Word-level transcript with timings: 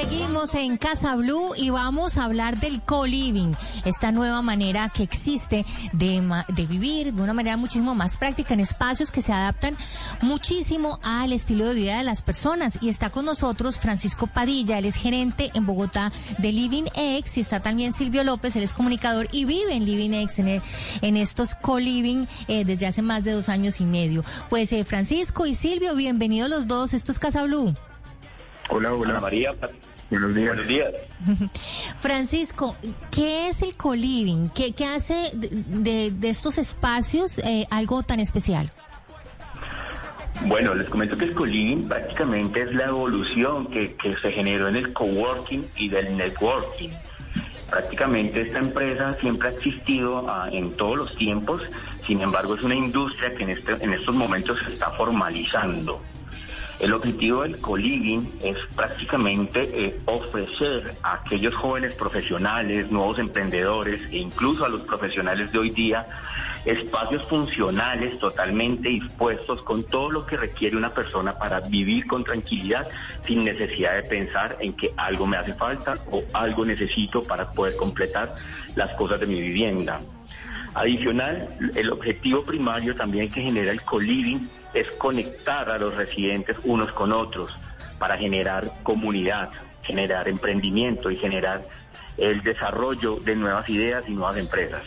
Seguimos 0.00 0.54
en 0.54 0.78
Casa 0.78 1.14
Blue 1.14 1.52
y 1.54 1.68
vamos 1.68 2.16
a 2.16 2.24
hablar 2.24 2.58
del 2.58 2.80
co-living, 2.80 3.52
esta 3.84 4.12
nueva 4.12 4.40
manera 4.40 4.88
que 4.88 5.02
existe 5.02 5.66
de, 5.92 6.22
de, 6.48 6.66
vivir 6.66 7.12
de 7.12 7.20
una 7.20 7.34
manera 7.34 7.58
muchísimo 7.58 7.94
más 7.94 8.16
práctica 8.16 8.54
en 8.54 8.60
espacios 8.60 9.10
que 9.10 9.20
se 9.20 9.34
adaptan 9.34 9.76
muchísimo 10.22 11.00
al 11.02 11.34
estilo 11.34 11.66
de 11.66 11.74
vida 11.74 11.98
de 11.98 12.04
las 12.04 12.22
personas. 12.22 12.78
Y 12.80 12.88
está 12.88 13.10
con 13.10 13.26
nosotros 13.26 13.78
Francisco 13.78 14.26
Padilla, 14.26 14.78
él 14.78 14.86
es 14.86 14.96
gerente 14.96 15.50
en 15.52 15.66
Bogotá 15.66 16.10
de 16.38 16.50
Living 16.50 16.84
X 16.94 17.36
y 17.36 17.42
está 17.42 17.60
también 17.60 17.92
Silvio 17.92 18.24
López, 18.24 18.56
él 18.56 18.62
es 18.62 18.72
comunicador 18.72 19.28
y 19.32 19.44
vive 19.44 19.74
en 19.74 19.84
Living 19.84 20.14
X, 20.14 20.38
en, 20.38 20.62
en 21.02 21.16
estos 21.18 21.54
co-living 21.56 22.24
eh, 22.48 22.64
desde 22.64 22.86
hace 22.86 23.02
más 23.02 23.22
de 23.22 23.32
dos 23.32 23.50
años 23.50 23.82
y 23.82 23.84
medio. 23.84 24.24
Pues 24.48 24.72
eh, 24.72 24.82
Francisco 24.86 25.44
y 25.44 25.54
Silvio, 25.54 25.94
bienvenidos 25.94 26.48
los 26.48 26.66
dos, 26.66 26.94
esto 26.94 27.12
es 27.12 27.18
Casa 27.18 27.44
Blue. 27.44 27.74
Hola, 28.70 28.94
hola. 28.94 29.20
María. 29.20 29.52
Buenos 30.10 30.34
días. 30.34 30.48
Buenos 30.48 30.66
días. 30.66 30.92
Francisco, 31.98 32.76
¿qué 33.10 33.48
es 33.48 33.62
el 33.62 33.76
co-living? 33.76 34.48
¿Qué, 34.48 34.74
hace 34.84 35.30
de, 35.34 36.12
estos 36.22 36.58
espacios 36.58 37.38
eh, 37.38 37.66
algo 37.70 38.02
tan 38.02 38.18
especial? 38.18 38.72
Bueno, 40.46 40.74
les 40.74 40.88
comento 40.88 41.16
que 41.16 41.26
el 41.26 41.34
co-living 41.34 41.86
prácticamente 41.86 42.62
es 42.62 42.74
la 42.74 42.86
evolución 42.86 43.66
que, 43.66 43.94
que 43.94 44.16
se 44.16 44.32
generó 44.32 44.68
en 44.68 44.76
el 44.76 44.92
coworking 44.92 45.66
y 45.76 45.88
del 45.88 46.16
networking. 46.16 46.90
Prácticamente 47.70 48.40
esta 48.40 48.58
empresa 48.58 49.12
siempre 49.20 49.48
ha 49.48 49.52
existido 49.52 50.28
ah, 50.28 50.48
en 50.50 50.72
todos 50.72 50.96
los 50.96 51.16
tiempos, 51.16 51.62
sin 52.04 52.20
embargo 52.20 52.56
es 52.56 52.62
una 52.62 52.74
industria 52.74 53.32
que 53.34 53.44
en, 53.44 53.50
este, 53.50 53.72
en 53.74 53.92
estos 53.92 54.14
momentos 54.14 54.58
se 54.64 54.72
está 54.72 54.90
formalizando. 54.92 56.00
El 56.80 56.94
objetivo 56.94 57.42
del 57.42 57.58
co-living 57.58 58.22
es 58.42 58.56
prácticamente 58.74 59.68
eh, 59.72 59.98
ofrecer 60.06 60.94
a 61.02 61.16
aquellos 61.16 61.54
jóvenes 61.54 61.94
profesionales, 61.94 62.90
nuevos 62.90 63.18
emprendedores 63.18 64.00
e 64.10 64.16
incluso 64.16 64.64
a 64.64 64.68
los 64.70 64.80
profesionales 64.82 65.52
de 65.52 65.58
hoy 65.58 65.70
día 65.70 66.06
espacios 66.64 67.22
funcionales 67.28 68.18
totalmente 68.18 68.88
dispuestos 68.88 69.60
con 69.62 69.84
todo 69.84 70.10
lo 70.10 70.26
que 70.26 70.38
requiere 70.38 70.76
una 70.76 70.92
persona 70.92 71.38
para 71.38 71.60
vivir 71.60 72.06
con 72.06 72.24
tranquilidad 72.24 72.88
sin 73.26 73.44
necesidad 73.44 73.96
de 73.96 74.02
pensar 74.04 74.56
en 74.60 74.72
que 74.72 74.92
algo 74.96 75.26
me 75.26 75.36
hace 75.36 75.54
falta 75.54 75.94
o 76.10 76.22
algo 76.32 76.64
necesito 76.64 77.22
para 77.22 77.50
poder 77.52 77.76
completar 77.76 78.34
las 78.74 78.90
cosas 78.92 79.20
de 79.20 79.26
mi 79.26 79.40
vivienda. 79.40 80.00
Adicional, 80.74 81.48
el 81.74 81.90
objetivo 81.90 82.42
primario 82.42 82.94
también 82.94 83.30
que 83.30 83.42
genera 83.42 83.72
el 83.72 83.82
co-living 83.82 84.48
es 84.74 84.90
conectar 84.92 85.70
a 85.70 85.78
los 85.78 85.94
residentes 85.94 86.56
unos 86.64 86.92
con 86.92 87.12
otros 87.12 87.56
para 87.98 88.16
generar 88.16 88.72
comunidad, 88.82 89.50
generar 89.82 90.28
emprendimiento 90.28 91.10
y 91.10 91.16
generar 91.16 91.66
el 92.16 92.42
desarrollo 92.42 93.16
de 93.16 93.36
nuevas 93.36 93.68
ideas 93.68 94.04
y 94.06 94.12
nuevas 94.12 94.36
empresas. 94.36 94.82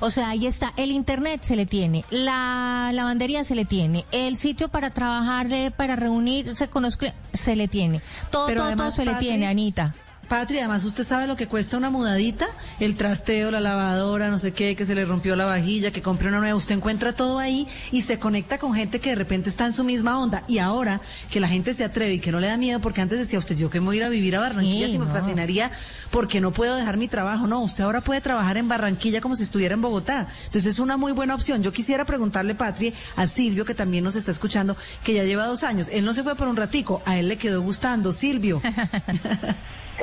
O 0.00 0.10
sea, 0.10 0.30
ahí 0.30 0.46
está, 0.46 0.72
el 0.76 0.92
internet 0.92 1.42
se 1.42 1.56
le 1.56 1.66
tiene, 1.66 2.04
la 2.10 2.90
lavandería 2.92 3.42
se 3.42 3.56
le 3.56 3.64
tiene, 3.64 4.04
el 4.12 4.36
sitio 4.36 4.68
para 4.68 4.90
trabajar, 4.90 5.48
para 5.76 5.96
reunir, 5.96 6.56
se 6.56 6.68
conozca, 6.68 7.12
se 7.32 7.56
le 7.56 7.66
tiene. 7.66 8.00
Todo, 8.30 8.46
todo, 8.54 8.76
todo 8.76 8.90
se 8.92 9.04
le 9.04 9.14
tiene, 9.14 9.48
Anita. 9.48 9.94
Patria, 10.32 10.60
además 10.60 10.82
usted 10.84 11.04
sabe 11.04 11.26
lo 11.26 11.36
que 11.36 11.46
cuesta 11.46 11.76
una 11.76 11.90
mudadita, 11.90 12.46
el 12.80 12.94
trasteo, 12.94 13.50
la 13.50 13.60
lavadora, 13.60 14.30
no 14.30 14.38
sé 14.38 14.52
qué, 14.52 14.74
que 14.74 14.86
se 14.86 14.94
le 14.94 15.04
rompió 15.04 15.36
la 15.36 15.44
vajilla, 15.44 15.90
que 15.90 16.00
compre 16.00 16.28
una 16.28 16.38
nueva, 16.40 16.56
usted 16.56 16.74
encuentra 16.74 17.12
todo 17.12 17.38
ahí 17.38 17.68
y 17.90 18.00
se 18.00 18.18
conecta 18.18 18.56
con 18.56 18.72
gente 18.72 18.98
que 18.98 19.10
de 19.10 19.16
repente 19.16 19.50
está 19.50 19.66
en 19.66 19.74
su 19.74 19.84
misma 19.84 20.18
onda. 20.18 20.42
Y 20.48 20.56
ahora 20.56 21.02
que 21.30 21.38
la 21.38 21.48
gente 21.48 21.74
se 21.74 21.84
atreve 21.84 22.14
y 22.14 22.18
que 22.18 22.32
no 22.32 22.40
le 22.40 22.46
da 22.46 22.56
miedo, 22.56 22.80
porque 22.80 23.02
antes 23.02 23.18
decía 23.18 23.38
usted, 23.38 23.58
yo 23.58 23.68
que 23.68 23.80
me 23.80 23.84
voy 23.84 23.96
a 23.96 23.98
ir 23.98 24.04
a 24.04 24.08
vivir 24.08 24.34
a 24.34 24.40
Barranquilla 24.40 24.88
si 24.88 24.98
me 24.98 25.04
fascinaría 25.04 25.70
porque 26.10 26.40
no 26.40 26.50
puedo 26.50 26.76
dejar 26.76 26.96
mi 26.96 27.08
trabajo. 27.08 27.46
No, 27.46 27.60
usted 27.60 27.84
ahora 27.84 28.00
puede 28.00 28.22
trabajar 28.22 28.56
en 28.56 28.68
Barranquilla 28.68 29.20
como 29.20 29.36
si 29.36 29.42
estuviera 29.42 29.74
en 29.74 29.82
Bogotá. 29.82 30.28
Entonces 30.46 30.64
es 30.64 30.78
una 30.78 30.96
muy 30.96 31.12
buena 31.12 31.34
opción. 31.34 31.62
Yo 31.62 31.74
quisiera 31.74 32.06
preguntarle, 32.06 32.54
Patria, 32.54 32.94
a 33.16 33.26
Silvio, 33.26 33.66
que 33.66 33.74
también 33.74 34.02
nos 34.02 34.16
está 34.16 34.30
escuchando, 34.30 34.78
que 35.04 35.12
ya 35.12 35.24
lleva 35.24 35.44
dos 35.44 35.62
años. 35.62 35.88
Él 35.92 36.06
no 36.06 36.14
se 36.14 36.22
fue 36.22 36.36
por 36.36 36.48
un 36.48 36.56
ratico, 36.56 37.02
a 37.04 37.18
él 37.18 37.28
le 37.28 37.36
quedó 37.36 37.60
gustando. 37.60 38.14
Silvio. 38.14 38.62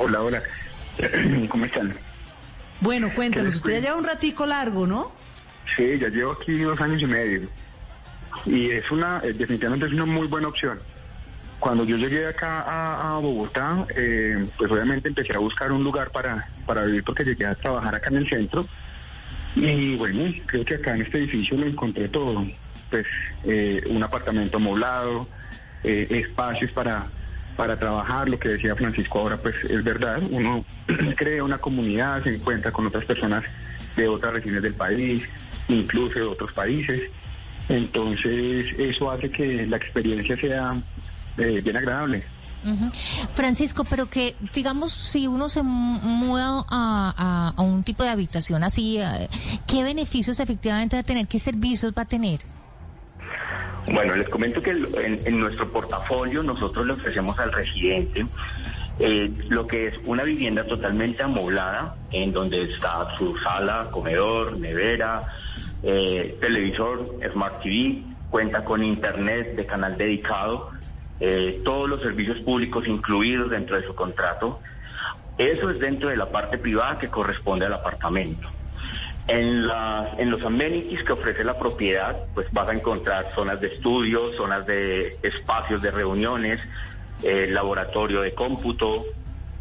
Hola, 0.02 0.22
hola. 0.22 0.42
¿Cómo 1.50 1.66
están? 1.66 1.94
Bueno, 2.80 3.12
cuéntanos, 3.14 3.54
usted 3.54 3.74
ya 3.74 3.80
lleva 3.80 3.96
un 3.96 4.04
ratico 4.04 4.46
largo, 4.46 4.86
¿no? 4.86 5.12
Sí, 5.76 5.98
ya 5.98 6.08
llevo 6.08 6.32
aquí 6.32 6.58
dos 6.60 6.80
años 6.80 7.02
y 7.02 7.06
medio. 7.06 7.48
Y 8.46 8.70
es 8.70 8.90
una, 8.90 9.20
eh, 9.22 9.34
definitivamente 9.34 9.86
es 9.86 9.92
una 9.92 10.06
muy 10.06 10.26
buena 10.26 10.48
opción. 10.48 10.80
Cuando 11.58 11.84
yo 11.84 11.98
llegué 11.98 12.26
acá 12.26 12.64
a, 12.66 13.18
Bogotá, 13.18 13.86
eh, 13.94 14.48
pues 14.56 14.72
obviamente 14.72 15.08
empecé 15.08 15.34
a 15.34 15.38
buscar 15.38 15.70
un 15.70 15.84
lugar 15.84 16.10
para, 16.10 16.48
para 16.64 16.84
vivir 16.86 17.04
porque 17.04 17.22
llegué 17.22 17.44
a 17.44 17.54
trabajar 17.54 17.94
acá 17.94 18.08
en 18.08 18.16
el 18.16 18.28
centro. 18.30 18.66
Y 19.54 19.96
bueno, 19.96 20.32
creo 20.46 20.64
que 20.64 20.76
acá 20.76 20.94
en 20.94 21.02
este 21.02 21.18
edificio 21.18 21.58
lo 21.58 21.66
encontré 21.66 22.08
todo. 22.08 22.46
Pues 22.88 23.04
eh, 23.44 23.82
un 23.90 24.02
apartamento 24.02 24.56
amoblado, 24.56 25.28
espacios 25.82 26.72
para 26.72 27.06
para 27.60 27.78
trabajar, 27.78 28.26
lo 28.26 28.38
que 28.38 28.48
decía 28.48 28.74
Francisco 28.74 29.18
ahora, 29.18 29.36
pues 29.36 29.54
es 29.68 29.84
verdad, 29.84 30.22
uno 30.30 30.64
crea 31.16 31.44
una 31.44 31.58
comunidad, 31.58 32.22
se 32.22 32.36
encuentra 32.36 32.72
con 32.72 32.86
otras 32.86 33.04
personas 33.04 33.44
de 33.96 34.08
otras 34.08 34.32
regiones 34.32 34.62
del 34.62 34.72
país, 34.72 35.22
incluso 35.68 36.18
de 36.18 36.24
otros 36.24 36.50
países, 36.54 37.02
entonces 37.68 38.66
eso 38.78 39.10
hace 39.10 39.30
que 39.30 39.66
la 39.66 39.76
experiencia 39.76 40.36
sea 40.36 40.70
eh, 41.36 41.60
bien 41.62 41.76
agradable. 41.76 42.24
Francisco, 43.34 43.84
pero 43.84 44.08
que 44.08 44.36
digamos, 44.54 44.90
si 44.90 45.26
uno 45.26 45.50
se 45.50 45.62
muda 45.62 46.64
a, 46.70 47.52
a, 47.54 47.60
un 47.60 47.84
tipo 47.84 48.04
de 48.04 48.08
habitación 48.08 48.64
así, 48.64 48.98
eh, 49.00 49.28
¿qué 49.66 49.82
beneficios 49.82 50.40
efectivamente 50.40 50.96
va 50.96 51.00
a 51.00 51.04
tener? 51.04 51.28
¿Qué 51.28 51.38
servicios 51.38 51.92
va 51.92 52.02
a 52.02 52.06
tener? 52.06 52.40
Bueno, 53.92 54.14
les 54.14 54.28
comento 54.28 54.62
que 54.62 54.70
en, 54.70 55.40
nuestro 55.40 55.68
portafolio 55.72 56.42
nosotros 56.44 56.86
le 56.86 56.92
ofrecemos 56.92 57.36
al 57.40 57.52
residente 57.52 58.24
eh, 59.00 59.32
lo 59.48 59.66
que 59.66 59.88
es 59.88 59.94
una 60.04 60.22
vivienda 60.22 60.64
totalmente 60.64 61.22
amoblada, 61.24 61.96
en 62.12 62.32
donde 62.32 62.62
está 62.62 63.12
su 63.16 63.36
sala, 63.38 63.88
comedor, 63.90 64.58
nevera, 64.58 65.26
eh, 65.82 66.36
televisor, 66.40 67.16
Smart 67.32 67.62
TV, 67.62 68.02
cuenta 68.30 68.64
con 68.64 68.84
internet 68.84 69.56
de 69.56 69.66
canal 69.66 69.96
dedicado, 69.98 70.70
eh, 71.18 71.60
todos 71.64 71.88
los 71.88 72.00
servicios 72.00 72.38
públicos 72.40 72.86
incluidos 72.86 73.50
dentro 73.50 73.76
de 73.76 73.86
su 73.86 73.94
contrato. 73.94 74.60
Eso 75.36 75.68
es 75.70 75.80
dentro 75.80 76.10
de 76.10 76.16
la 76.16 76.30
parte 76.30 76.58
privada 76.58 76.98
que 76.98 77.08
corresponde 77.08 77.66
al 77.66 77.72
apartamento. 77.72 78.48
En, 79.28 79.66
los 79.66 80.42
amenities 80.42 81.02
que 81.04 81.12
ofrece 81.12 81.44
la 81.44 81.58
propiedad, 81.58 82.16
pues 82.34 82.46
vas 82.52 82.68
a 82.68 82.72
encontrar 82.72 83.32
zonas 83.34 83.60
de 83.60 83.68
estudio, 83.68 84.32
zonas 84.32 84.66
de 84.66 85.18
espacios 85.22 85.82
de 85.82 85.90
reuniones, 85.90 86.60
eh, 87.22 87.46
laboratorio 87.48 88.22
de 88.22 88.34
cómputo, 88.34 89.04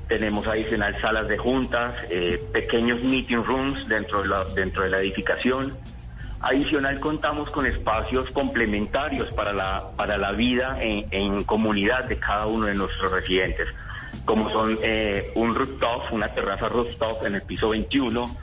tenemos 0.09 0.47
adicional 0.47 0.99
salas 0.99 1.27
de 1.27 1.37
juntas, 1.37 1.93
eh, 2.09 2.43
pequeños 2.51 3.01
meeting 3.03 3.43
rooms 3.43 3.87
dentro 3.87 4.23
de 4.23 4.27
la, 4.27 4.43
dentro 4.43 4.83
de 4.83 4.89
la 4.89 4.99
edificación. 4.99 5.77
Adicional 6.41 6.99
contamos 6.99 7.51
con 7.51 7.67
espacios 7.67 8.31
complementarios 8.31 9.31
para 9.33 9.53
la, 9.53 9.91
para 9.95 10.17
la 10.17 10.31
vida 10.31 10.77
en, 10.81 11.43
comunidad 11.43 12.05
de 12.05 12.17
cada 12.17 12.47
uno 12.47 12.65
de 12.65 12.73
nuestros 12.73 13.11
residentes, 13.11 13.67
como 14.25 14.49
son 14.49 14.79
eh, 14.81 15.31
un 15.35 15.53
rooftop, 15.53 16.11
una 16.11 16.29
terraza 16.29 16.69
rooftop 16.69 17.25
en 17.25 17.35
el 17.35 17.43
piso 17.43 17.69
21, 17.69 18.35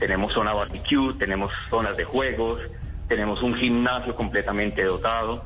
tenemos 0.00 0.32
zona 0.32 0.52
barbecue, 0.54 1.14
tenemos 1.18 1.52
zonas 1.68 1.96
de 1.96 2.04
juegos, 2.04 2.58
tenemos 3.06 3.42
un 3.42 3.54
gimnasio 3.54 4.16
completamente 4.16 4.82
dotado, 4.82 5.44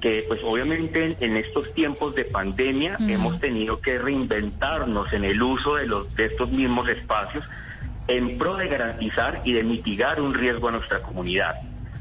que 0.00 0.24
pues 0.28 0.40
obviamente 0.44 1.16
en 1.18 1.36
estos 1.36 1.72
tiempos 1.72 2.14
de 2.14 2.26
pandemia 2.26 2.98
hemos 3.00 3.40
tenido 3.40 3.80
que 3.80 3.98
reinventarnos 3.98 5.12
en 5.14 5.24
el 5.24 5.42
uso 5.42 5.76
de, 5.76 5.86
los, 5.86 6.14
de 6.14 6.26
estos 6.26 6.50
mismos 6.50 6.88
espacios 6.88 7.44
en 8.06 8.36
pro 8.36 8.56
de 8.56 8.68
garantizar 8.68 9.40
y 9.44 9.52
de 9.52 9.64
mitigar 9.64 10.20
un 10.20 10.34
riesgo 10.34 10.68
a 10.68 10.72
nuestra 10.72 11.02
comunidad. 11.02 11.56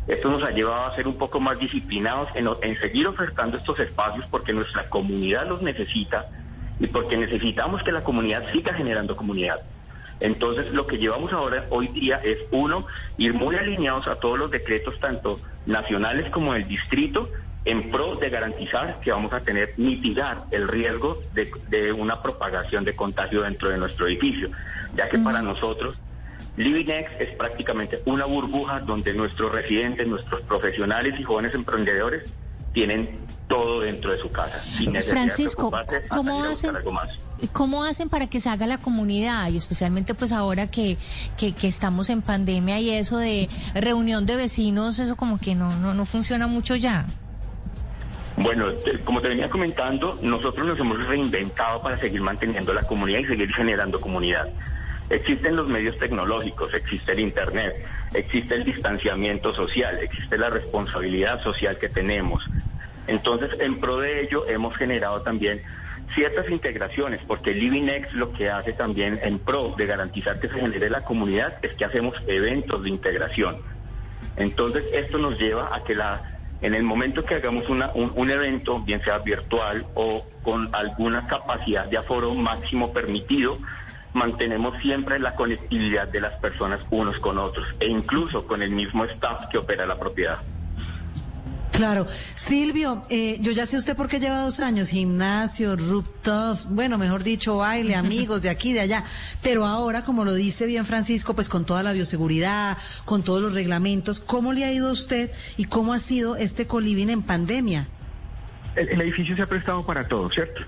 Esto 0.07 0.29
nos 0.29 0.43
ha 0.43 0.51
llevado 0.51 0.85
a 0.85 0.95
ser 0.95 1.07
un 1.07 1.17
poco 1.17 1.39
más 1.39 1.57
disciplinados 1.57 2.29
en, 2.35 2.47
en 2.61 2.79
seguir 2.79 3.07
ofertando 3.07 3.57
estos 3.57 3.79
espacios 3.79 4.25
porque 4.29 4.53
nuestra 4.53 4.87
comunidad 4.89 5.47
los 5.47 5.61
necesita 5.61 6.27
y 6.79 6.87
porque 6.87 7.15
necesitamos 7.15 7.81
que 7.83 7.93
la 7.93 8.03
comunidad 8.03 8.43
siga 8.51 8.73
generando 8.73 9.15
comunidad. 9.15 9.61
Entonces, 10.19 10.71
lo 10.73 10.87
que 10.87 10.97
llevamos 10.97 11.33
ahora, 11.33 11.65
hoy 11.69 11.87
día, 11.87 12.21
es 12.23 12.39
uno, 12.51 12.87
ir 13.17 13.33
muy 13.33 13.55
alineados 13.55 14.07
a 14.07 14.15
todos 14.15 14.39
los 14.39 14.51
decretos, 14.51 14.99
tanto 14.99 15.39
nacionales 15.65 16.29
como 16.31 16.53
del 16.53 16.67
distrito, 16.67 17.29
en 17.65 17.89
pro 17.89 18.15
de 18.15 18.29
garantizar 18.29 18.99
que 19.01 19.11
vamos 19.11 19.33
a 19.33 19.39
tener, 19.39 19.73
mitigar 19.77 20.43
el 20.51 20.67
riesgo 20.67 21.19
de, 21.33 21.91
una 21.91 22.21
propagación 22.21 22.85
de 22.85 22.95
contagio 22.95 23.41
dentro 23.41 23.69
de 23.69 23.77
nuestro 23.77 24.07
edificio, 24.07 24.49
ya 24.95 25.09
que 25.09 25.17
para 25.17 25.41
nosotros 25.41 25.97
LivingX 26.57 27.11
es 27.19 27.35
prácticamente 27.35 28.01
una 28.05 28.25
burbuja 28.25 28.79
donde 28.79 29.13
nuestros 29.13 29.51
residentes, 29.51 30.07
nuestros 30.07 30.41
profesionales 30.43 31.19
y 31.19 31.23
jóvenes 31.23 31.53
emprendedores 31.53 32.29
tienen 32.71 33.19
todo 33.47 33.81
dentro 33.81 34.11
de 34.11 34.19
su 34.19 34.31
casa. 34.31 34.59
Sin 34.59 34.93
necesidad 34.93 35.23
de 35.23 35.27
Francisco, 35.27 35.75
a 35.75 35.85
¿cómo 36.07 36.43
hacen? 36.43 36.75
algo 36.75 36.91
más. 36.91 37.09
¿Cómo 37.47 37.83
hacen 37.83 38.09
para 38.09 38.27
que 38.27 38.39
se 38.39 38.49
haga 38.49 38.67
la 38.67 38.77
comunidad? 38.77 39.49
Y 39.49 39.57
especialmente 39.57 40.13
pues 40.13 40.31
ahora 40.31 40.69
que, 40.69 40.97
que, 41.37 41.53
que 41.53 41.67
estamos 41.67 42.09
en 42.09 42.21
pandemia 42.21 42.79
y 42.79 42.89
eso 42.91 43.17
de 43.17 43.49
reunión 43.73 44.25
de 44.25 44.35
vecinos, 44.35 44.99
eso 44.99 45.15
como 45.15 45.37
que 45.37 45.55
no, 45.55 45.75
no, 45.77 45.93
no 45.93 46.05
funciona 46.05 46.47
mucho 46.47 46.75
ya. 46.75 47.05
Bueno, 48.37 48.67
como 49.05 49.21
te 49.21 49.29
venía 49.29 49.49
comentando, 49.49 50.19
nosotros 50.21 50.67
nos 50.67 50.79
hemos 50.79 51.05
reinventado 51.07 51.81
para 51.81 51.97
seguir 51.97 52.21
manteniendo 52.21 52.73
la 52.73 52.83
comunidad 52.83 53.19
y 53.19 53.25
seguir 53.27 53.53
generando 53.53 53.99
comunidad. 53.99 54.49
Existen 55.09 55.55
los 55.55 55.67
medios 55.67 55.97
tecnológicos, 55.99 56.73
existe 56.73 57.13
el 57.13 57.19
Internet, 57.19 57.75
existe 58.13 58.55
el 58.55 58.65
distanciamiento 58.65 59.53
social, 59.53 59.99
existe 59.99 60.37
la 60.37 60.49
responsabilidad 60.49 61.41
social 61.43 61.77
que 61.77 61.87
tenemos. 61.87 62.43
Entonces, 63.07 63.51
en 63.59 63.79
pro 63.79 63.99
de 63.99 64.23
ello, 64.23 64.47
hemos 64.47 64.75
generado 64.75 65.21
también 65.21 65.61
ciertas 66.13 66.49
integraciones, 66.49 67.21
porque 67.27 67.53
LivingX 67.53 68.13
lo 68.13 68.31
que 68.31 68.49
hace 68.49 68.73
también 68.73 69.19
en 69.23 69.39
pro 69.39 69.73
de 69.77 69.85
garantizar 69.85 70.39
que 70.39 70.47
se 70.47 70.59
genere 70.59 70.89
la 70.89 71.01
comunidad 71.01 71.55
es 71.61 71.73
que 71.73 71.85
hacemos 71.85 72.15
eventos 72.27 72.83
de 72.83 72.89
integración. 72.89 73.57
Entonces, 74.37 74.83
esto 74.93 75.17
nos 75.17 75.39
lleva 75.39 75.75
a 75.75 75.83
que 75.83 75.95
la, 75.95 76.21
en 76.61 76.73
el 76.73 76.83
momento 76.83 77.25
que 77.25 77.35
hagamos 77.35 77.69
una- 77.69 77.91
un, 77.93 78.11
un 78.15 78.29
evento, 78.29 78.79
bien 78.81 79.01
sea 79.03 79.17
virtual 79.19 79.85
o 79.95 80.25
con 80.41 80.69
alguna 80.73 81.27
capacidad 81.27 81.85
de 81.85 81.97
aforo 81.97 82.33
máximo 82.33 82.93
permitido, 82.93 83.57
mantenemos 84.13 84.79
siempre 84.81 85.19
la 85.19 85.35
conectividad 85.35 86.07
de 86.07 86.21
las 86.21 86.33
personas 86.33 86.79
unos 86.89 87.17
con 87.19 87.37
otros 87.37 87.67
e 87.79 87.87
incluso 87.87 88.45
con 88.47 88.61
el 88.61 88.71
mismo 88.71 89.03
staff 89.05 89.47
que 89.51 89.57
opera 89.57 89.85
la 89.85 89.97
propiedad. 89.97 90.37
Claro. 91.75 92.07
Silvio, 92.35 93.05
eh, 93.09 93.37
yo 93.41 93.51
ya 93.51 93.65
sé 93.65 93.77
usted 93.77 93.95
por 93.95 94.07
qué 94.07 94.19
lleva 94.19 94.41
dos 94.41 94.59
años, 94.59 94.89
gimnasio, 94.89 95.75
rooftop, 95.75 96.57
bueno, 96.69 96.97
mejor 96.97 97.23
dicho, 97.23 97.57
baile, 97.57 97.95
amigos 97.95 98.41
de 98.41 98.49
aquí, 98.49 98.73
de 98.73 98.81
allá. 98.81 99.03
Pero 99.41 99.65
ahora, 99.65 100.03
como 100.03 100.23
lo 100.25 100.33
dice 100.33 100.67
bien 100.67 100.85
Francisco, 100.85 101.33
pues 101.33 101.49
con 101.49 101.65
toda 101.65 101.83
la 101.83 101.93
bioseguridad, 101.93 102.77
con 103.05 103.23
todos 103.23 103.41
los 103.41 103.53
reglamentos, 103.53 104.19
¿cómo 104.19 104.53
le 104.53 104.65
ha 104.65 104.71
ido 104.71 104.89
a 104.89 104.91
usted 104.91 105.31
y 105.57 105.65
cómo 105.65 105.93
ha 105.93 105.99
sido 105.99 106.35
este 106.35 106.67
coliving 106.67 107.09
en 107.09 107.23
pandemia? 107.23 107.87
el, 108.75 108.89
el 108.89 109.01
edificio 109.01 109.35
se 109.35 109.41
ha 109.41 109.47
prestado 109.47 109.85
para 109.85 110.03
todo, 110.07 110.29
¿cierto? 110.29 110.61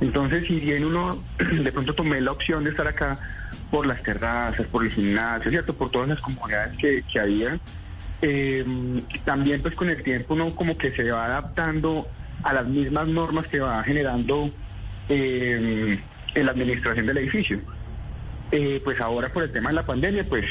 Entonces, 0.00 0.46
si 0.46 0.60
bien 0.60 0.84
uno 0.84 1.22
de 1.38 1.72
pronto 1.72 1.94
tomé 1.94 2.20
la 2.20 2.32
opción 2.32 2.64
de 2.64 2.70
estar 2.70 2.86
acá 2.86 3.18
por 3.70 3.86
las 3.86 4.02
terrazas, 4.02 4.66
por 4.66 4.84
el 4.84 4.90
gimnasio, 4.90 5.50
¿cierto? 5.50 5.74
Por 5.74 5.90
todas 5.90 6.08
las 6.08 6.20
comodidades 6.20 6.76
que, 6.78 7.04
que 7.10 7.20
había, 7.20 7.58
eh, 8.22 8.64
también 9.24 9.60
pues 9.62 9.74
con 9.74 9.90
el 9.90 10.02
tiempo 10.02 10.34
uno 10.34 10.54
como 10.54 10.78
que 10.78 10.92
se 10.92 11.10
va 11.10 11.26
adaptando 11.26 12.06
a 12.44 12.52
las 12.52 12.66
mismas 12.66 13.08
normas 13.08 13.48
que 13.48 13.58
va 13.58 13.82
generando 13.82 14.50
eh, 15.08 15.98
en 16.34 16.46
la 16.46 16.52
administración 16.52 17.06
del 17.06 17.18
edificio. 17.18 17.60
Eh, 18.52 18.80
pues 18.84 19.00
ahora 19.00 19.28
por 19.30 19.42
el 19.42 19.50
tema 19.50 19.70
de 19.70 19.76
la 19.76 19.86
pandemia, 19.86 20.24
pues 20.28 20.44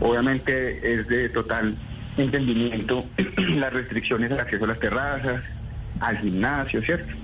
obviamente 0.00 0.94
es 0.94 1.08
de 1.08 1.28
total 1.30 1.76
entendimiento 2.16 3.04
las 3.56 3.72
restricciones 3.72 4.30
al 4.30 4.40
acceso 4.40 4.64
a 4.64 4.68
las 4.68 4.78
terrazas, 4.78 5.42
al 6.00 6.18
gimnasio, 6.18 6.82
¿cierto? 6.82 7.14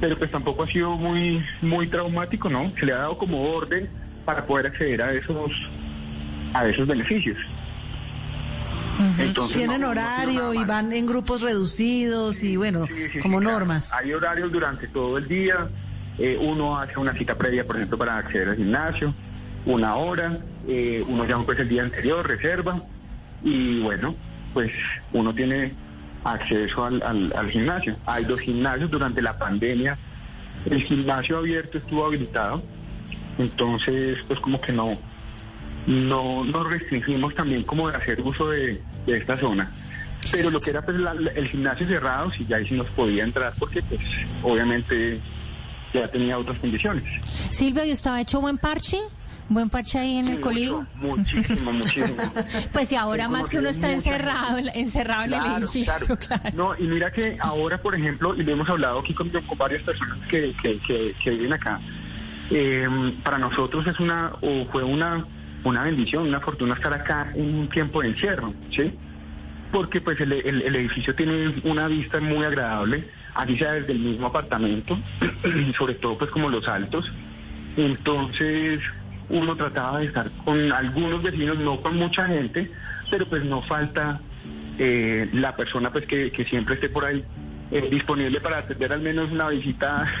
Pero 0.00 0.16
pues 0.16 0.30
tampoco 0.30 0.64
ha 0.64 0.66
sido 0.68 0.96
muy, 0.96 1.42
muy 1.62 1.86
traumático, 1.86 2.48
¿no? 2.48 2.70
Se 2.78 2.84
le 2.84 2.92
ha 2.92 2.98
dado 2.98 3.18
como 3.18 3.42
orden 3.42 3.88
para 4.24 4.44
poder 4.44 4.66
acceder 4.66 5.00
a 5.00 5.12
esos, 5.12 5.50
a 6.52 6.68
esos 6.68 6.86
beneficios. 6.86 7.38
Entonces, 9.18 9.56
Tienen 9.56 9.80
no, 9.82 9.90
horario 9.90 10.52
y 10.54 10.64
van 10.64 10.92
en 10.92 11.06
grupos 11.06 11.40
reducidos 11.40 12.42
y 12.42 12.56
bueno, 12.56 12.86
Sí, 12.86 12.94
sí, 12.94 13.08
sí, 13.14 13.18
como 13.20 13.40
normas. 13.40 13.92
Hay 13.94 14.12
horarios 14.12 14.50
durante 14.50 14.88
todo 14.88 15.18
el 15.18 15.28
día. 15.28 15.68
Eh, 16.18 16.36
uno 16.40 16.76
hace 16.78 16.98
una 16.98 17.12
cita 17.14 17.36
previa, 17.36 17.64
por 17.64 17.76
ejemplo, 17.76 17.96
para 17.96 18.18
acceder 18.18 18.48
al 18.48 18.56
gimnasio, 18.56 19.14
una 19.66 19.94
hora. 19.96 20.38
eh, 20.66 21.02
uno 21.08 21.24
llama 21.24 21.46
pues 21.46 21.58
el 21.60 21.68
día 21.68 21.82
anterior, 21.82 22.26
reserva. 22.26 22.82
Y 23.44 23.80
bueno, 23.80 24.14
pues 24.52 24.72
uno 25.12 25.32
tiene 25.34 25.72
acceso 26.24 26.84
al, 26.84 27.00
al- 27.02 27.32
al 27.36 27.50
gimnasio. 27.50 27.96
Hay 28.06 28.24
dos 28.24 28.40
gimnasios 28.40 28.90
durante 28.90 29.22
la 29.22 29.32
pandemia. 29.38 29.96
El 30.68 30.82
gimnasio 30.82 31.38
abierto 31.38 31.78
estuvo 31.78 32.04
habilitado. 32.04 32.62
Entonces, 33.38 34.18
pues 34.26 34.40
como 34.40 34.60
que 34.60 34.72
no, 34.72 34.98
no 35.86 36.44
nos 36.44 36.68
restringimos 36.70 37.34
también 37.34 37.62
como 37.62 37.88
de 37.88 37.96
hacer 37.96 38.20
uso 38.20 38.50
de, 38.50 38.82
de 39.12 39.18
esta 39.18 39.38
zona. 39.38 39.70
Pero 40.30 40.50
lo 40.50 40.60
que 40.60 40.70
era 40.70 40.82
pues 40.84 40.98
la- 40.98 41.12
el 41.12 41.48
gimnasio 41.48 41.86
cerrado, 41.86 42.30
sí, 42.30 42.44
ya 42.48 42.56
ahí 42.56 42.66
sí 42.68 42.74
nos 42.74 42.88
podía 42.90 43.24
entrar 43.24 43.52
porque 43.58 43.82
pues 43.82 44.00
obviamente 44.42 45.20
ya 45.94 46.08
tenía 46.08 46.38
otras 46.38 46.58
condiciones. 46.58 47.04
Silvio, 47.26 47.84
¿y 47.84 47.92
usted 47.92 48.10
ha 48.10 48.20
hecho 48.20 48.40
buen 48.40 48.58
parche? 48.58 48.98
¿Buen 49.50 49.70
parche 49.70 49.98
ahí 49.98 50.16
en 50.18 50.28
el 50.28 50.36
Sí, 50.36 50.42
mucho, 50.42 50.86
muchísimo, 50.96 51.72
muchísimo. 51.72 52.16
Pues 52.72 52.92
y 52.92 52.96
ahora 52.96 53.30
más 53.30 53.48
que 53.48 53.58
uno 53.58 53.70
está 53.70 53.90
encerrado, 53.90 54.58
encerrado 54.74 55.24
en 55.24 55.32
el 55.32 55.62
edificio, 55.62 56.18
claro. 56.18 56.40
claro. 56.50 56.56
No, 56.56 56.76
y 56.78 56.86
mira 56.86 57.10
que 57.10 57.38
ahora, 57.40 57.78
por 57.80 57.94
ejemplo, 57.94 58.34
y 58.34 58.42
lo 58.42 58.52
hemos 58.52 58.68
hablado 58.68 58.98
aquí 58.98 59.14
con, 59.14 59.30
con 59.30 59.56
varias 59.56 59.82
personas 59.84 60.18
que, 60.28 60.54
que, 60.60 60.78
que- 60.86 61.14
que 61.24 61.30
viven 61.30 61.54
acá, 61.54 61.80
eh, 62.50 62.86
para 63.22 63.38
nosotros 63.38 63.86
es 63.86 63.98
una, 64.00 64.32
o 64.42 64.66
fue 64.70 64.84
una, 64.84 65.24
una 65.64 65.82
bendición, 65.82 66.28
una 66.28 66.40
fortuna 66.40 66.74
estar 66.74 66.92
acá 66.92 67.32
en 67.34 67.58
un 67.58 67.68
tiempo 67.68 68.02
de 68.02 68.08
encierro, 68.08 68.54
¿sí? 68.70 68.92
Porque 69.72 70.00
pues 70.00 70.18
el, 70.20 70.32
edificio 70.32 71.14
tiene 71.14 71.52
una 71.64 71.88
vista 71.88 72.20
muy 72.20 72.44
agradable, 72.44 73.08
así 73.34 73.58
sea 73.58 73.72
desde 73.72 73.92
el 73.92 73.98
mismo 73.98 74.28
apartamento, 74.28 74.98
sobre 75.78 75.94
todo 75.94 76.16
pues 76.16 76.30
como 76.30 76.48
los 76.48 76.66
altos. 76.68 77.10
Entonces 77.76 78.80
uno 79.28 79.56
trataba 79.56 79.98
de 79.98 80.06
estar 80.06 80.30
con 80.44 80.72
algunos 80.72 81.22
vecinos, 81.22 81.58
no 81.58 81.80
con 81.82 81.96
mucha 81.96 82.26
gente, 82.26 82.70
pero 83.10 83.26
pues 83.26 83.44
no 83.44 83.60
falta 83.62 84.20
eh, 84.78 85.28
la 85.32 85.54
persona 85.54 85.90
pues 85.90 86.06
que 86.06 86.46
siempre 86.48 86.76
esté 86.76 86.88
por 86.88 87.04
ahí 87.04 87.22
eh, 87.70 87.88
disponible 87.90 88.40
para 88.40 88.58
atender 88.58 88.92
al 88.92 89.00
menos 89.00 89.30
una 89.30 89.48
visita. 89.48 90.10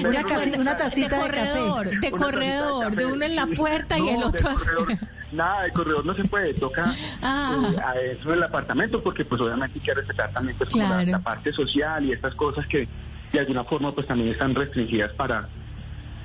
Una 0.00 0.10
menos- 0.10 0.32
casi- 0.32 0.58
una 0.60 0.76
tacita 0.76 1.16
de 1.16 1.22
de 1.24 1.28
café. 1.30 1.58
corredor, 1.58 1.86
de 2.00 2.12
Una 2.12 2.24
corredor, 2.24 2.96
de 2.96 3.06
uno 3.06 3.24
en 3.24 3.36
la 3.36 3.46
puerta 3.46 3.98
y 3.98 4.08
el 4.08 4.22
otro 4.22 4.48
corredor, 4.50 4.88
Nada, 5.32 5.62
de 5.64 5.72
corredor 5.72 6.06
no 6.06 6.14
se 6.14 6.24
puede, 6.24 6.54
toca 6.54 6.84
Ah. 7.22 7.52
eh, 7.74 7.76
a 7.84 8.00
eso 8.00 8.30
del 8.30 8.42
apartamento 8.42 9.02
porque 9.02 9.24
pues 9.24 9.40
obviamente 9.40 9.78
hay 9.78 9.84
que 9.84 9.94
respetar 9.94 10.32
también 10.32 10.56
pues, 10.56 10.70
como 10.70 10.88
la, 10.88 11.02
la 11.04 11.18
parte 11.18 11.52
social 11.52 12.04
y 12.04 12.12
estas 12.12 12.34
cosas 12.34 12.66
que 12.66 12.88
de 13.32 13.40
alguna 13.40 13.62
forma 13.64 13.92
pues 13.94 14.06
también 14.06 14.30
están 14.30 14.54
restringidas 14.54 15.12
para, 15.12 15.46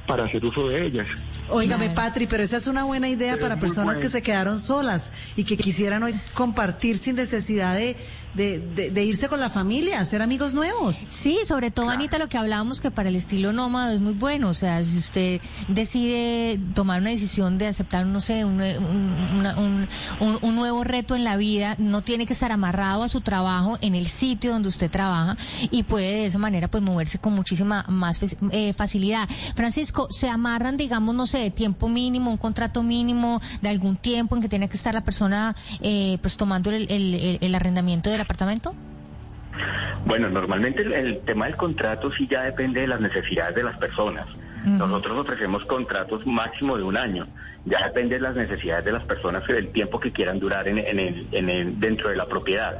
para 0.08 0.24
hacer 0.26 0.46
uso 0.46 0.70
de 0.70 0.86
ellas. 0.86 1.08
Óigame, 1.50 1.86
Claro. 1.92 2.02
Patri, 2.02 2.28
pero 2.28 2.44
esa 2.44 2.58
es 2.58 2.68
una 2.68 2.84
buena 2.84 3.08
idea 3.10 3.34
Pero 3.34 3.46
para 3.46 3.60
personas 3.60 3.98
que 4.00 4.10
se 4.10 4.22
quedaron 4.22 4.60
solas 4.60 5.12
y 5.36 5.44
que 5.44 5.58
quisieran 5.58 6.04
hoy 6.04 6.14
compartir 6.34 6.98
sin 6.98 7.16
necesidad 7.16 7.76
de, 7.76 7.96
de, 8.34 8.58
de- 8.60 8.90
de 8.90 9.04
irse 9.04 9.28
con 9.30 9.40
la 9.40 9.50
familia, 9.52 10.00
hacer 10.00 10.22
amigos 10.24 10.54
nuevos. 10.56 10.96
Sí, 10.96 11.38
sobre 11.48 11.70
todo, 11.70 11.90
Anita, 11.90 12.18
lo 12.18 12.30
que 12.30 12.38
hablábamos 12.38 12.82
que 12.82 12.90
para 12.90 13.10
el 13.10 13.16
estilo 13.16 13.54
nómada 13.54 13.94
es 13.94 14.00
muy 14.02 14.14
bueno. 14.14 14.50
O 14.50 14.54
sea, 14.56 14.84
si 14.84 14.98
usted 14.98 15.42
decide 15.68 16.60
tomar 16.74 17.02
una 17.02 17.10
decisión 17.12 17.58
de 17.58 17.68
aceptar, 17.68 18.06
no 18.06 18.22
sé, 18.22 18.46
un, 18.46 18.62
un- 18.62 19.38
una- 19.40 19.56
un- 19.60 19.88
un- 20.20 20.40
un 20.42 20.56
nuevo 20.56 20.84
reto 20.84 21.16
en 21.16 21.24
la 21.24 21.38
vida, 21.38 21.76
no 21.78 22.02
tiene 22.02 22.26
que 22.26 22.34
estar 22.34 22.52
amarrado 22.52 23.04
a 23.04 23.10
su 23.10 23.22
trabajo 23.22 23.78
en 23.82 23.94
el 23.96 24.08
sitio 24.08 24.52
donde 24.54 24.70
usted 24.70 24.90
trabaja 24.90 25.38
y 25.72 25.84
puede 25.84 26.12
de 26.12 26.26
esa 26.26 26.38
manera 26.40 26.68
pues 26.70 26.82
moverse 26.84 27.20
con 27.20 27.34
muchísima 27.34 27.86
más 27.90 28.20
eh, 28.52 28.74
facilidad. 28.74 29.28
Francisco, 29.56 30.08
¿se 30.10 30.30
amarran, 30.30 30.78
digamos, 30.78 31.14
no 31.14 31.28
sé, 31.34 31.40
de 31.44 31.52
tiempo 31.52 31.90
mínimo, 31.90 32.30
un 32.32 32.38
contrato 32.38 32.84
mínimo 32.84 33.40
de 33.62 33.70
algún 33.70 33.96
tiempo 33.98 34.36
en 34.36 34.42
que 34.42 34.50
tiene 34.50 34.70
que 34.70 34.78
estar 34.78 34.94
la 34.94 35.02
persona 35.04 35.56
eh, 35.82 36.18
pues 36.22 36.38
tomando 36.38 36.70
el- 36.72 36.88
el- 37.42 37.56
arrendamiento 37.56 38.10
del 38.10 38.22
apartamento? 38.22 38.74
Bueno, 40.06 40.30
normalmente 40.30 40.82
el, 40.82 40.94
el 40.94 41.20
tema 41.22 41.46
del 41.46 41.56
contrato 41.56 42.12
sí 42.12 42.28
ya 42.30 42.42
depende 42.44 42.82
de 42.82 42.88
las 42.88 43.00
necesidades 43.00 43.56
de 43.56 43.64
las 43.64 43.78
personas. 43.78 44.28
Nosotros 44.66 45.18
ofrecemos 45.20 45.66
contratos 45.66 46.26
máximo 46.26 46.78
de 46.78 46.84
un 46.84 46.96
año. 46.96 47.28
Ya 47.66 47.80
depende 47.86 48.16
de 48.16 48.22
las 48.22 48.36
necesidades 48.36 48.86
de 48.86 48.92
las 48.94 49.04
personas 49.04 49.44
y 49.50 49.54
del 49.54 49.70
tiempo 49.70 50.00
que 50.00 50.12
quieran 50.12 50.40
durar 50.40 50.68
en, 50.68 50.78
en 50.78 51.00
el, 51.00 51.28
en 51.32 51.50
el- 51.50 51.80
dentro 51.80 52.10
de 52.10 52.16
la 52.16 52.26
propiedad. 52.28 52.74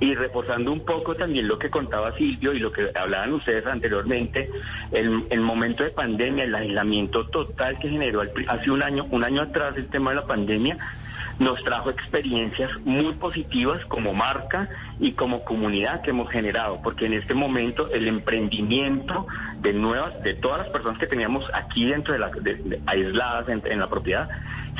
Y 0.00 0.14
reforzando 0.14 0.72
un 0.72 0.84
poco 0.84 1.14
también 1.14 1.48
lo 1.48 1.58
que 1.58 1.70
contaba 1.70 2.12
Silvio 2.16 2.52
y 2.52 2.58
lo 2.58 2.72
que 2.72 2.90
hablaban 2.94 3.32
ustedes 3.32 3.66
anteriormente, 3.66 4.50
el, 4.92 5.40
momento 5.40 5.84
de 5.84 5.90
pandemia, 5.90 6.44
el 6.44 6.54
aislamiento 6.54 7.26
total 7.26 7.78
que 7.78 7.88
generó 7.88 8.22
hace 8.48 8.70
un 8.70 8.82
año, 8.82 9.06
un 9.10 9.24
año 9.24 9.42
atrás 9.42 9.74
el 9.76 9.88
tema 9.88 10.10
de 10.10 10.16
la 10.16 10.26
pandemia, 10.26 10.78
nos 11.38 11.62
trajo 11.62 11.90
experiencias 11.90 12.70
muy 12.84 13.12
positivas 13.14 13.84
como 13.86 14.12
marca 14.12 14.68
y 14.98 15.12
como 15.12 15.44
comunidad 15.44 16.02
que 16.02 16.10
hemos 16.10 16.28
generado, 16.30 16.80
porque 16.82 17.06
en 17.06 17.12
este 17.12 17.32
momento 17.34 17.88
el 17.92 18.08
emprendimiento 18.08 19.26
de 19.60 19.72
nuevas, 19.72 20.20
de 20.22 20.34
todas 20.34 20.58
las 20.58 20.68
personas 20.68 20.98
que 20.98 21.06
teníamos 21.06 21.44
aquí 21.54 21.86
dentro 21.86 22.12
de 22.12 22.18
la, 22.18 22.30
aisladas 22.86 23.48
en 23.48 23.78
la 23.78 23.88
propiedad, 23.88 24.28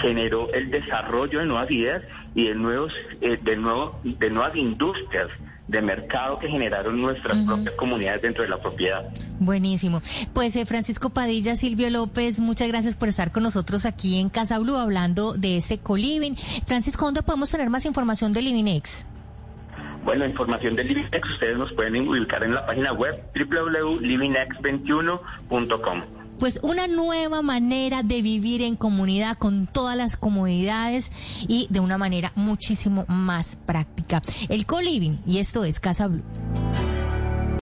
generó 0.00 0.52
el 0.52 0.70
desarrollo 0.70 1.40
de 1.40 1.46
nuevas 1.46 1.68
ideas 1.70 2.02
y 2.34 2.48
de 2.48 2.54
nuevos, 2.54 2.92
eh, 3.20 3.38
de 3.42 3.56
nuevo, 3.56 4.00
de 4.04 4.30
nuevas 4.30 4.56
industrias 4.56 5.28
de 5.66 5.82
mercado 5.82 6.38
que 6.38 6.48
generaron 6.48 6.98
nuestras 7.00 7.36
propias 7.44 7.74
comunidades 7.74 8.22
dentro 8.22 8.42
de 8.42 8.48
la 8.48 8.58
propiedad. 8.58 9.06
Buenísimo. 9.38 10.00
Pues 10.32 10.56
eh, 10.56 10.64
Francisco 10.64 11.10
Padilla, 11.10 11.56
Silvio 11.56 11.90
López, 11.90 12.40
muchas 12.40 12.68
gracias 12.68 12.96
por 12.96 13.08
estar 13.08 13.32
con 13.32 13.42
nosotros 13.42 13.84
aquí 13.84 14.18
en 14.18 14.30
Casa 14.30 14.58
Blue 14.58 14.76
hablando 14.76 15.34
de 15.34 15.58
este 15.58 15.76
coliving. 15.78 16.36
Francisco, 16.66 17.04
¿dónde 17.04 17.22
podemos 17.22 17.50
tener 17.50 17.68
más 17.68 17.84
información 17.84 18.32
de 18.32 18.40
Livinex? 18.42 19.04
Bueno, 20.04 20.24
información 20.24 20.74
de 20.74 20.84
Livinex 20.84 21.30
ustedes 21.30 21.58
nos 21.58 21.70
pueden 21.72 22.08
ubicar 22.08 22.42
en 22.42 22.54
la 22.54 22.64
página 22.64 22.94
web 22.94 23.22
www.livinex21.com 23.34 26.17
pues 26.38 26.60
una 26.62 26.86
nueva 26.86 27.42
manera 27.42 28.02
de 28.02 28.22
vivir 28.22 28.62
en 28.62 28.76
comunidad 28.76 29.36
con 29.38 29.66
todas 29.66 29.96
las 29.96 30.16
comodidades 30.16 31.10
y 31.46 31.66
de 31.70 31.80
una 31.80 31.98
manera 31.98 32.32
muchísimo 32.34 33.04
más 33.08 33.58
práctica. 33.66 34.22
El 34.48 34.66
co-living 34.66 35.18
y 35.26 35.38
esto 35.38 35.64
es 35.64 35.80
Casa 35.80 36.08
Blue. 36.08 36.22